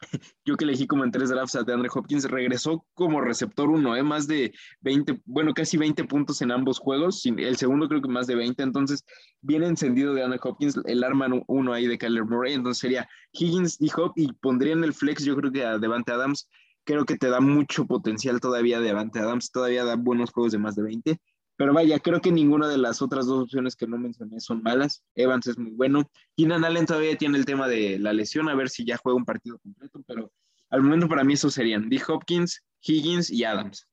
[0.44, 4.02] yo que elegí como en tres drafts a DeAndre Hopkins, regresó como receptor uno, ¿eh?
[4.02, 8.26] más de 20, bueno, casi 20 puntos en ambos juegos, el segundo creo que más
[8.26, 9.04] de 20, entonces
[9.40, 13.80] viene encendido de DeAndre Hopkins, el arma uno ahí de Kyler Murray, entonces sería Higgins
[13.80, 16.48] y Hop y pondría en el flex yo creo que a Devante Adams,
[16.86, 20.76] creo que te da mucho potencial todavía Devante Adams, todavía da buenos juegos de más
[20.76, 21.20] de 20,
[21.56, 25.02] pero vaya, creo que ninguna de las otras dos opciones que no mencioné son malas.
[25.14, 26.10] Evans es muy bueno.
[26.36, 29.24] Keenan Allen todavía tiene el tema de la lesión, a ver si ya juega un
[29.24, 30.32] partido completo, pero
[30.70, 32.00] al momento para mí esos serían D.
[32.06, 33.88] Hopkins, Higgins y Adams.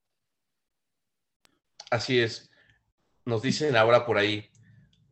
[1.89, 2.51] Así es.
[3.25, 4.49] Nos dicen ahora por ahí,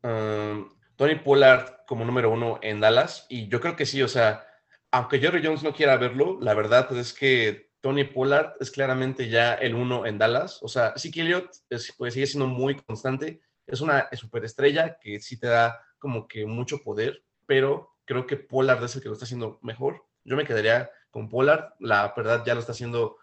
[0.03, 4.45] um, Tony Pollard como número uno en Dallas, y yo creo que sí, o sea,
[4.91, 9.55] aunque Jerry Jones no quiera verlo, la verdad es que Tony Pollard es claramente ya
[9.55, 10.59] el uno en Dallas.
[10.61, 11.49] O sea, sí Elliott
[11.97, 13.41] pues, sigue siendo muy constante.
[13.65, 18.83] Es una superestrella que sí te da como que mucho poder, pero creo que Pollard
[18.83, 20.05] es el que lo está haciendo mejor.
[20.23, 21.73] Yo me quedaría con Pollard.
[21.79, 23.17] La verdad ya lo está haciendo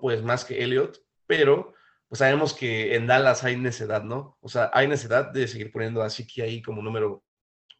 [0.00, 1.72] pues más que Elliott, pero
[2.08, 4.36] pues sabemos que en Dallas hay necesidad, ¿no?
[4.40, 7.24] O sea, hay necesidad de seguir poniendo a Siki ahí como número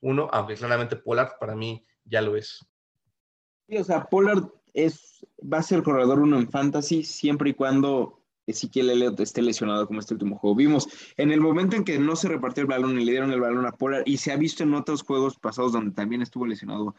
[0.00, 2.64] uno, aunque claramente Pollard para mí ya lo es.
[3.68, 4.44] Sí, o sea, Pollard
[5.42, 10.00] va a ser corredor uno en fantasy siempre y cuando Ezequiel Elliott esté lesionado como
[10.00, 10.54] este último juego.
[10.54, 13.40] Vimos en el momento en que no se repartió el balón y le dieron el
[13.40, 16.94] balón a Pollard y se ha visto en otros juegos pasados donde también estuvo lesionado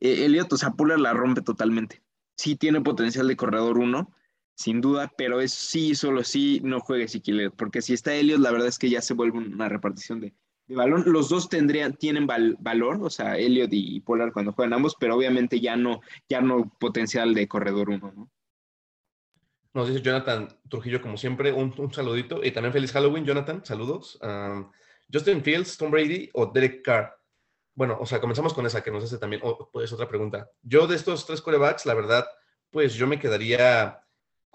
[0.00, 2.02] eh, Elliott, o sea, Pollard la rompe totalmente.
[2.36, 4.12] Sí tiene potencial de corredor uno,
[4.54, 8.40] sin duda, pero es sí, solo sí no juegue Ezequiel Elliott, porque si está Elliott,
[8.40, 10.34] la verdad es que ya se vuelve una repartición de,
[10.66, 11.04] de balón.
[11.06, 15.60] Los dos tendrían, tienen valor, o sea, Elliot y Polar cuando juegan ambos, pero obviamente
[15.60, 18.30] ya no, ya no potencial de corredor uno, ¿no?
[19.74, 22.42] Nos dice Jonathan Trujillo, como siempre, un, saludito.
[22.42, 24.18] Y también feliz Halloween, Jonathan, saludos.
[25.12, 27.14] Justin Fields, Tom Brady o Derek Carr.
[27.74, 30.50] Bueno, o sea, comenzamos con esa que nos hace también, pues otra pregunta.
[30.62, 32.26] Yo de estos tres corebacks, la verdad,
[32.70, 34.00] pues yo me quedaría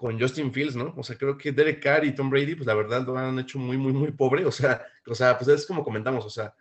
[0.02, 0.92] con Justin Fields, ¿no?
[0.96, 3.60] O sea, creo que Derek Carr y Tom Brady, pues la verdad lo han hecho
[3.60, 4.44] muy, muy, muy pobre.
[4.44, 6.56] O sea, o sea, pues es como comentamos, o sea,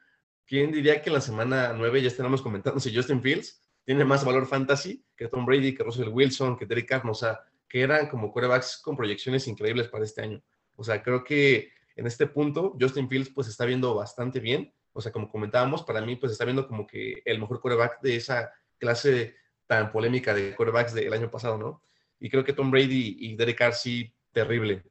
[0.46, 4.24] ¿quién diría que en la semana 9 ya estamos comentando si Justin Fields tiene más
[4.24, 7.10] valor fantasy que Tom Brady, que Russell Wilson, que Derek Carr?
[7.10, 10.44] O sea, que eran como quarterbacks con proyecciones increíbles para este año.
[10.76, 14.72] O sea, creo que en este punto Justin Fields pues está viendo bastante bien.
[14.94, 18.18] O sea, como comentábamos, para mí pues está viendo como que el mejor quarterback de
[18.18, 19.34] esa clase
[19.66, 21.82] tan polémica de quarterbacks del año pasado, ¿no?
[22.22, 24.84] Y creo que Tom Brady y Derek Carr sí, terrible.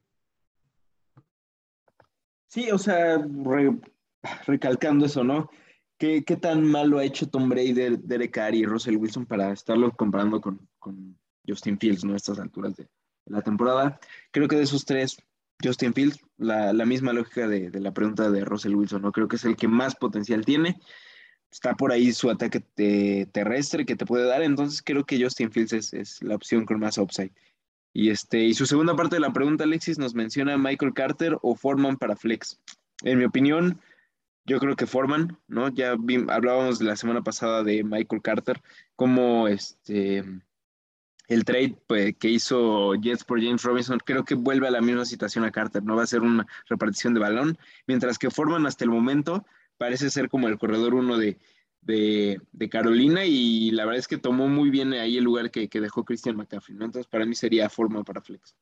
[2.48, 3.24] Sí, o sea,
[4.46, 5.48] recalcando eso, ¿no?
[5.96, 9.92] ¿Qué, ¿Qué, tan malo ha hecho Tom Brady, Derek Carr y Russell Wilson para estarlo
[9.92, 11.16] comparando con, con
[11.46, 12.14] Justin Fields, ¿no?
[12.14, 12.88] A estas alturas de,
[13.26, 14.00] la temporada.
[14.32, 15.16] Creo que de esos tres,
[15.62, 19.12] Justin Fields, la, la misma lógica de, de, la pregunta de Russell Wilson, ¿no?
[19.12, 20.80] Creo que es el que más potencial tiene
[21.50, 22.60] está por ahí su ataque
[23.32, 26.98] terrestre que te puede dar, entonces creo que Justin Fields es, la opción con más
[26.98, 27.32] upside.
[27.92, 31.56] Y, este, y su segunda parte de la pregunta, Alexis, nos menciona Michael Carter o
[31.56, 32.60] Foreman para Flex.
[33.02, 33.80] En mi opinión,
[34.46, 35.68] yo creo que Foreman, ¿no?
[35.70, 35.96] Ya
[36.28, 38.62] hablábamos la semana pasada de Michael Carter,
[38.94, 40.24] como este,
[41.26, 45.04] el trade pues, que hizo Jets por James Robinson, creo que vuelve a la misma
[45.04, 48.84] situación a Carter, no va a ser una repartición de balón, mientras que Foreman hasta
[48.84, 49.44] el momento
[49.80, 51.38] parece ser como el corredor uno de,
[52.70, 56.36] Carolina y la verdad es que tomó muy bien ahí el lugar que, dejó Christian
[56.36, 56.84] McCaffrey, ¿no?
[56.84, 58.54] Entonces para mí sería forma para Flex.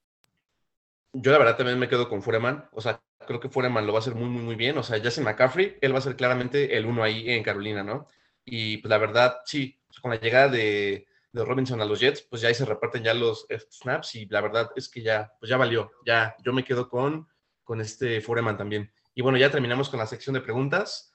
[1.13, 3.99] Yo la verdad también me quedo con Foreman, o sea, creo que Foreman lo va
[3.99, 6.15] a hacer muy, muy, muy bien, o sea, ya sin McCaffrey, él va a ser
[6.15, 8.07] claramente el uno ahí en Carolina, ¿no?
[8.45, 12.49] Y pues la verdad, sí, con la llegada de, Robinson a los Jets, pues ya
[12.49, 15.91] ahí se reparten ya los snaps y la verdad es que ya, pues ya valió,
[16.07, 17.27] ya yo me quedo con,
[17.65, 18.93] con este Foreman también.
[19.15, 21.08] Y bueno, ya terminamos con la sección de preguntas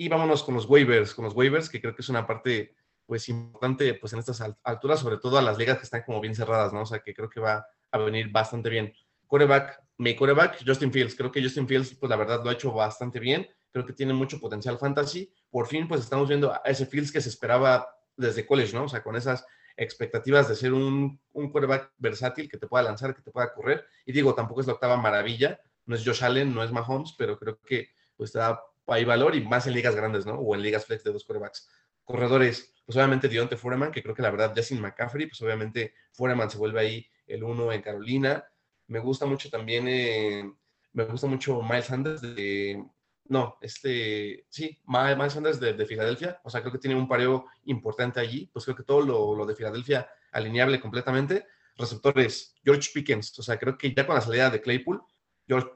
[0.00, 3.28] y vámonos con los waivers, con los waivers, que creo que es una parte pues
[3.28, 6.72] importante pues en estas alturas, sobre todo a las ligas que están como bien cerradas,
[6.72, 6.80] ¿no?
[6.80, 8.94] O sea, que creo que va a venir bastante bien.
[9.26, 11.14] Coreback, mi coreback, Justin Fields.
[11.14, 13.46] Creo que Justin Fields, pues la verdad lo ha hecho bastante bien.
[13.70, 15.30] Creo que tiene mucho potencial fantasy.
[15.50, 17.86] Por fin, pues estamos viendo a ese Fields que se esperaba
[18.16, 18.84] desde college, ¿no?
[18.84, 19.44] O sea, con esas
[19.76, 23.84] expectativas de ser un, un quarterback versátil que te pueda lanzar, que te pueda correr.
[24.06, 27.38] Y digo, tampoco es la octava maravilla, no es Josh Allen, no es Mahomes, pero
[27.38, 30.34] creo que pues te da hay valor y más en ligas grandes, ¿no?
[30.34, 31.68] O en ligas flex de dos corebacks.
[32.04, 36.50] Corredores, pues obviamente Dionte Foreman, que creo que la verdad ya McCaffrey, pues obviamente Foreman
[36.50, 38.44] se vuelve ahí el uno en Carolina.
[38.88, 40.50] Me gusta mucho también, eh,
[40.92, 42.84] me gusta mucho Miles Sanders de,
[43.30, 47.46] no, este, sí, Miles Sanders de, de, Filadelfia, o sea, creo que tiene un pareo
[47.66, 51.46] importante allí, pues creo que todo lo, lo de Filadelfia alineable completamente.
[51.76, 55.00] Receptores, George Pickens, o sea, creo que ya con la salida de Claypool,
[55.46, 55.68] George,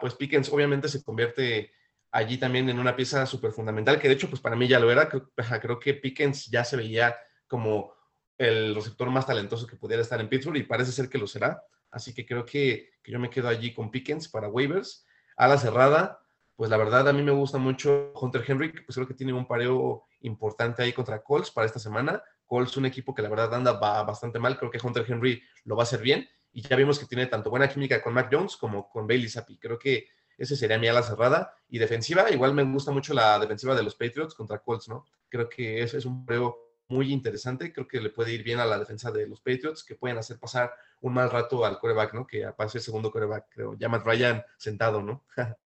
[0.00, 1.72] pues Pickens obviamente se convierte
[2.14, 4.90] allí también en una pieza súper fundamental, que de hecho, pues para mí ya lo
[4.90, 5.08] era.
[5.08, 7.16] Creo, que Pickens ya se veía
[7.48, 7.92] como
[8.38, 11.60] el receptor más talentoso que pudiera estar en Pittsburgh y parece ser que lo será.
[11.90, 15.04] Así que creo que, que yo me quedo allí con Pickens para waivers.
[15.36, 16.20] A la cerrada,
[16.54, 19.48] pues la verdad a mí me gusta mucho Hunter Henry, pues creo que tiene un
[19.48, 22.22] pareo importante ahí contra Colts para esta semana.
[22.46, 25.82] Colts un equipo que la verdad anda bastante mal, creo que Hunter Henry lo va
[25.82, 28.88] a hacer bien y ya vimos que tiene tanto buena química con Mac Jones como
[28.88, 29.58] con Bailey Zappi.
[29.58, 30.06] Creo que
[30.38, 31.54] ese sería mi ala cerrada.
[31.68, 35.04] Y defensiva, igual me gusta mucho la defensiva de los Patriots contra Colts, ¿no?
[35.28, 37.72] Creo que ese es un juego muy interesante.
[37.72, 40.38] Creo que le puede ir bien a la defensa de los Patriots, que pueden hacer
[40.38, 42.26] pasar un mal rato al coreback, ¿no?
[42.26, 43.74] Que pase el segundo coreback, creo.
[43.78, 45.24] Ya Ryan sentado, ¿no?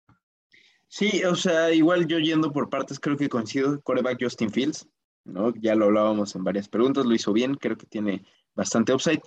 [0.88, 3.80] sí, o sea, igual yo yendo por partes, creo que coincido.
[3.82, 4.88] Coreback Justin Fields,
[5.24, 5.52] ¿no?
[5.56, 8.24] Ya lo hablábamos en varias preguntas, lo hizo bien, creo que tiene
[8.54, 9.20] bastante upside.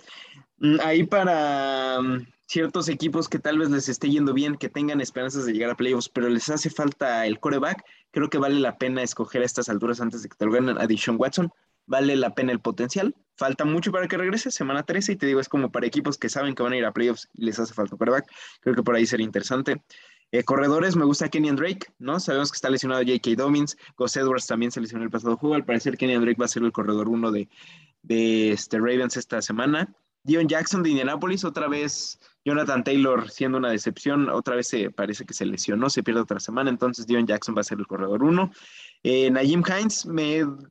[0.58, 5.00] Mm, ahí para mm, ciertos equipos que tal vez les esté yendo bien, que tengan
[5.00, 8.76] esperanzas de llegar a playoffs, pero les hace falta el coreback, creo que vale la
[8.76, 11.52] pena escoger a estas alturas antes de que te lo ganen a Dishon Watson.
[11.86, 13.14] Vale la pena el potencial.
[13.36, 16.28] Falta mucho para que regrese, semana 13, y te digo, es como para equipos que
[16.28, 18.28] saben que van a ir a playoffs y les hace falta coreback.
[18.60, 19.82] Creo que por ahí sería interesante.
[20.32, 22.18] Eh, corredores, me gusta Kenyan Drake, ¿no?
[22.18, 23.30] Sabemos que está lesionado J.K.
[23.36, 25.54] Dobbins, Gus Edwards también se lesionó el pasado juego.
[25.54, 27.48] Al parecer, Kenyan Drake va a ser el corredor uno de,
[28.02, 29.92] de este Ravens esta semana.
[30.22, 35.24] Dion Jackson de Indianapolis, otra vez Jonathan Taylor siendo una decepción, otra vez se, parece
[35.26, 38.22] que se lesionó, se pierde otra semana, entonces Dion Jackson va a ser el corredor
[38.22, 38.50] uno.
[39.02, 40.06] Eh, Najim Hines,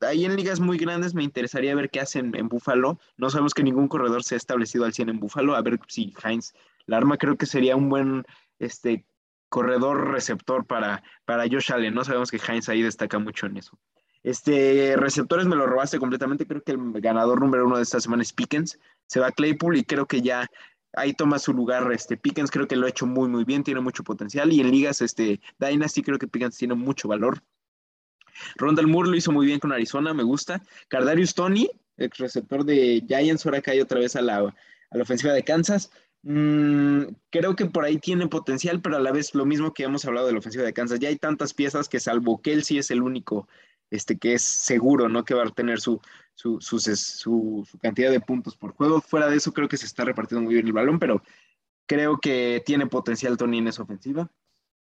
[0.02, 3.00] ahí en ligas muy grandes me interesaría ver qué hacen en Buffalo.
[3.18, 6.14] No sabemos que ningún corredor se ha establecido al 100 en Buffalo, a ver si
[6.24, 6.54] Hines
[6.90, 8.26] la arma creo que sería un buen
[8.58, 9.06] este,
[9.48, 11.94] corredor receptor para, para Josh Allen.
[11.94, 13.78] No sabemos que Hines ahí destaca mucho en eso.
[14.24, 16.48] Este, receptores me lo robaste completamente.
[16.48, 18.80] Creo que el ganador número uno de esta semana es Pickens.
[19.06, 20.50] Se va Claypool y creo que ya
[20.94, 22.52] ahí toma su lugar este Pickens.
[22.52, 23.64] Creo que lo ha hecho muy, muy bien.
[23.64, 24.52] Tiene mucho potencial.
[24.52, 27.42] Y en ligas este, Dynasty creo que Pickens tiene mucho valor.
[28.56, 30.14] Rondal Moore lo hizo muy bien con Arizona.
[30.14, 30.62] Me gusta.
[30.88, 35.34] Cardarius Tony, ex receptor de Giants, ahora cae otra vez a la, a la ofensiva
[35.34, 35.92] de Kansas.
[36.24, 40.06] Mm, creo que por ahí tiene potencial, pero a la vez lo mismo que hemos
[40.06, 41.00] hablado de la ofensiva de Kansas.
[41.00, 43.48] Ya hay tantas piezas que salvo Kelsey es el único
[43.90, 45.24] este, que es seguro, ¿no?
[45.24, 46.02] Que va a tener su,
[46.40, 49.02] su, su, cantidad de puntos por juego.
[49.02, 51.22] Fuera de eso, creo que se está repartiendo muy bien el balón, pero
[51.86, 54.32] creo que tiene potencial Tony en esa ofensiva.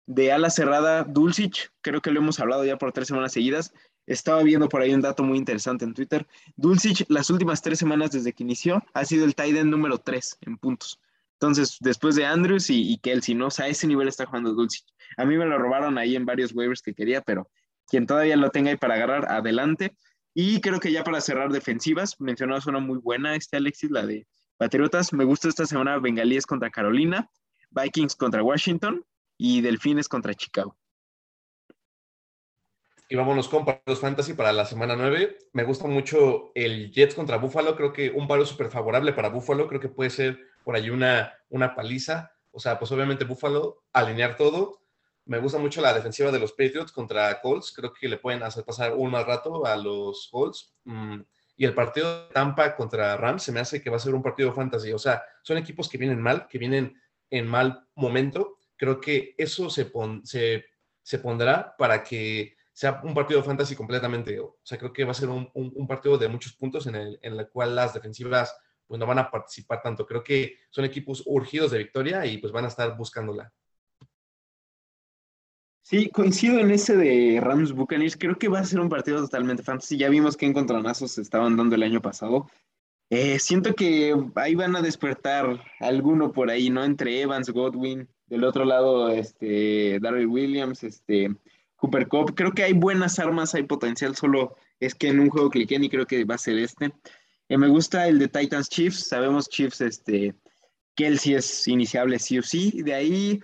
[0.06, 3.74] De ala cerrada, Dulcich, creo que lo hemos hablado ya por tres semanas seguidas.
[4.06, 6.28] Estaba viendo por ahí un dato muy interesante en Twitter.
[6.56, 10.38] Dulcich, las últimas tres semanas desde que inició, ha sido el tight end número tres
[10.42, 11.00] en puntos.
[11.34, 13.48] Entonces, después de Andrews y, y Kelsey, ¿no?
[13.48, 14.86] O sea, a ese nivel está jugando Dulcich.
[15.18, 17.50] A mí me lo robaron ahí en varios waivers que quería, pero
[17.88, 19.96] quien todavía lo tenga ahí para agarrar, adelante.
[20.40, 24.28] Y creo que ya para cerrar defensivas, mencionabas una muy buena, este Alexis, la de
[24.58, 25.12] Patriotas.
[25.12, 27.28] Me gusta esta semana Bengalíes contra Carolina,
[27.72, 29.04] Vikings contra Washington
[29.36, 30.78] y Delfines contra Chicago.
[33.10, 35.40] Y vámonos con partidos fantasy para la semana 9.
[35.54, 37.76] Me gusta mucho el Jets contra Buffalo.
[37.76, 39.68] Creo que un paro súper favorable para Buffalo.
[39.68, 42.32] Creo que puede ser por ahí una, una paliza.
[42.52, 44.84] O sea, pues obviamente Buffalo alinear todo
[45.28, 47.74] me gusta mucho la defensiva de los Patriots contra Colts.
[47.76, 50.74] Creo que le pueden hacer pasar un mal rato a los Colts.
[50.86, 51.22] Mm,
[51.58, 54.24] y el partido de Tampa contra Rams se me hace que va a ser un
[54.24, 54.94] partido fantasy.
[54.94, 58.60] O sea, son equipos que vienen mal, que vienen en mal momento.
[58.76, 59.92] Creo que eso se,
[60.24, 64.40] se, pondrá para que sea un partido fantasy completamente.
[64.40, 67.34] O sea, creo que va a ser un, partido de muchos puntos en el, en
[67.40, 70.06] el cual las defensivas pues, no van a participar tanto.
[70.06, 73.52] Creo que son equipos urgidos de victoria y pues van a estar buscándola.
[75.90, 78.18] Sí, coincido en ese de Rams Buccaneers.
[78.18, 79.96] Creo que va a ser un partido totalmente fantasy.
[79.96, 82.50] Ya vimos que encontronazos se estaban dando el año pasado.
[83.10, 86.84] Eh, siento que ahí van a despertar alguno por ahí, ¿no?
[86.84, 91.34] Entre Evans, Godwin, del otro lado, este, Darryl Williams, este,
[91.78, 92.36] Cooper Cup.
[92.36, 95.90] Creo que hay buenas armas, hay potencial, solo es que en un juego cliqué y
[95.90, 96.92] creo que va a ser este.
[97.48, 99.08] Eh, me gusta el de Titans Chiefs.
[99.08, 100.36] Sabemos Chiefs, este,
[100.96, 102.82] Kelsey es iniciable sí o sí.
[102.82, 103.40] De ahí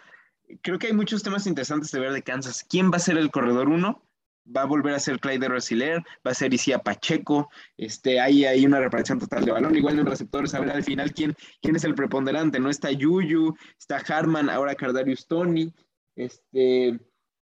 [0.61, 2.65] creo que hay muchos temas interesantes de ver de Kansas.
[2.67, 4.05] ¿Quién va a ser el corredor uno?
[4.45, 6.01] ¿Va a volver a ser Clyde Rosiler?
[6.25, 7.49] ¿Va a ser Isia Pacheco?
[7.77, 9.75] Este, hay, hay una repartición total de balón.
[9.75, 12.59] Igual en receptores, ver al final quién, quién es el preponderante.
[12.59, 15.73] No está Yuyu, está Harman, ahora Cardarius Tony.
[16.15, 16.99] Este,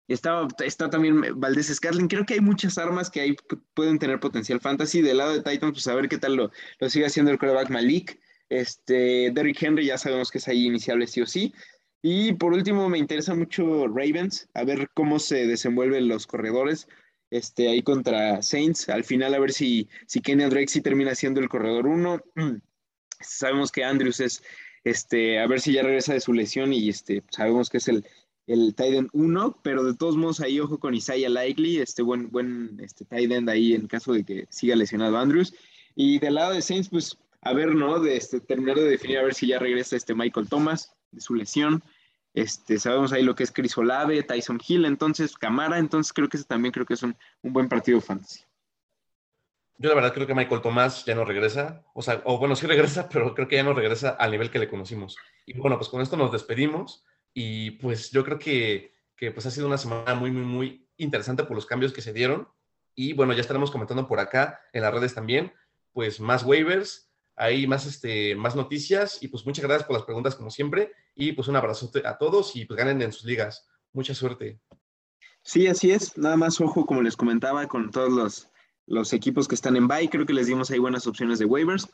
[0.09, 2.07] Está, está también Valdés Scarlin.
[2.07, 3.35] Creo que hay muchas armas que ahí
[3.75, 5.03] pueden tener potencial fantasy.
[5.03, 7.69] Del lado de Titans, pues a ver qué tal lo, lo sigue haciendo el quarterback
[7.69, 8.19] Malik.
[8.49, 11.53] Este, Derrick Henry ya sabemos que es ahí iniciable sí o sí.
[12.01, 16.87] Y por último, me interesa mucho Ravens, a ver cómo se desenvuelven los corredores
[17.29, 18.89] este, ahí contra Saints.
[18.89, 22.21] Al final, a ver si, si Kenny Drake sí termina siendo el corredor uno.
[23.19, 24.43] Sabemos que Andrews es,
[24.83, 28.05] este, a ver si ya regresa de su lesión y este, sabemos que es el,
[28.47, 32.31] el tight end 1, pero de todos modos ahí ojo con Isaiah Likely, este buen,
[32.31, 35.53] buen este, tight ahí en caso de que siga lesionado Andrews.
[35.95, 37.99] Y del lado de Saints, pues a ver, ¿no?
[37.99, 41.35] De este, terminar de definir a ver si ya regresa este Michael Thomas de su
[41.35, 41.83] lesión.
[42.33, 46.37] Este, sabemos ahí lo que es Chris Olave, Tyson Hill, entonces Camara, entonces creo que
[46.37, 48.43] ese también creo que es un, un buen partido fantasy.
[49.81, 52.67] Yo la verdad creo que Michael Thomas ya no regresa, o sea, o bueno, sí
[52.67, 55.15] regresa, pero creo que ya no regresa al nivel que le conocimos.
[55.45, 57.05] Y bueno, pues con esto nos despedimos.
[57.33, 61.43] Y pues yo creo que, que pues ha sido una semana muy, muy, muy interesante
[61.43, 62.47] por los cambios que se dieron.
[62.93, 65.53] Y bueno, ya estaremos comentando por acá en las redes también,
[65.93, 67.08] pues más waivers,
[67.39, 69.23] hay más, este, más noticias.
[69.23, 70.91] Y pues muchas gracias por las preguntas como siempre.
[71.15, 73.67] Y pues un abrazo a todos y pues ganen en sus ligas.
[73.93, 74.59] Mucha suerte.
[75.41, 76.17] Sí, así es.
[76.17, 78.49] Nada más ojo, como les comentaba, con todos los,
[78.85, 80.09] los equipos que están en bye.
[80.09, 81.87] Creo que les dimos ahí buenas opciones de waivers.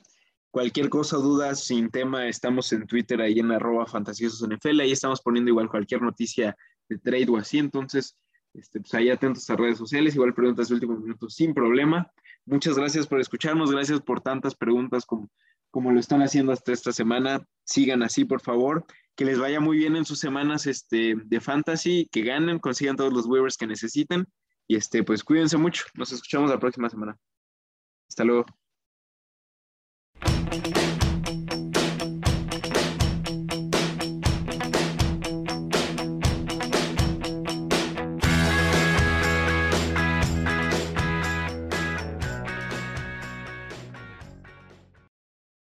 [0.50, 4.80] Cualquier cosa, dudas, sin tema, estamos en Twitter ahí en arroba NFL.
[4.80, 6.58] Ahí estamos poniendo igual cualquier noticia
[6.90, 7.60] de trade o así.
[7.60, 8.18] Entonces,
[8.54, 10.16] este, pues ahí atentos a redes sociales.
[10.16, 12.12] Igual preguntas de último minuto sin problema.
[12.46, 13.72] Muchas gracias por escucharnos.
[13.72, 15.30] Gracias por tantas preguntas como,
[15.72, 17.46] como lo están haciendo hasta esta semana.
[17.64, 18.86] Sigan así, por favor.
[19.16, 23.14] Que les vaya muy bien en sus semanas este, de fantasy, que ganen, consigan todos
[23.14, 24.28] los waivers que necesiten.
[24.68, 25.86] Y este, pues cuídense mucho.
[25.96, 27.18] Nos escuchamos la próxima semana.
[28.10, 28.46] Hasta luego.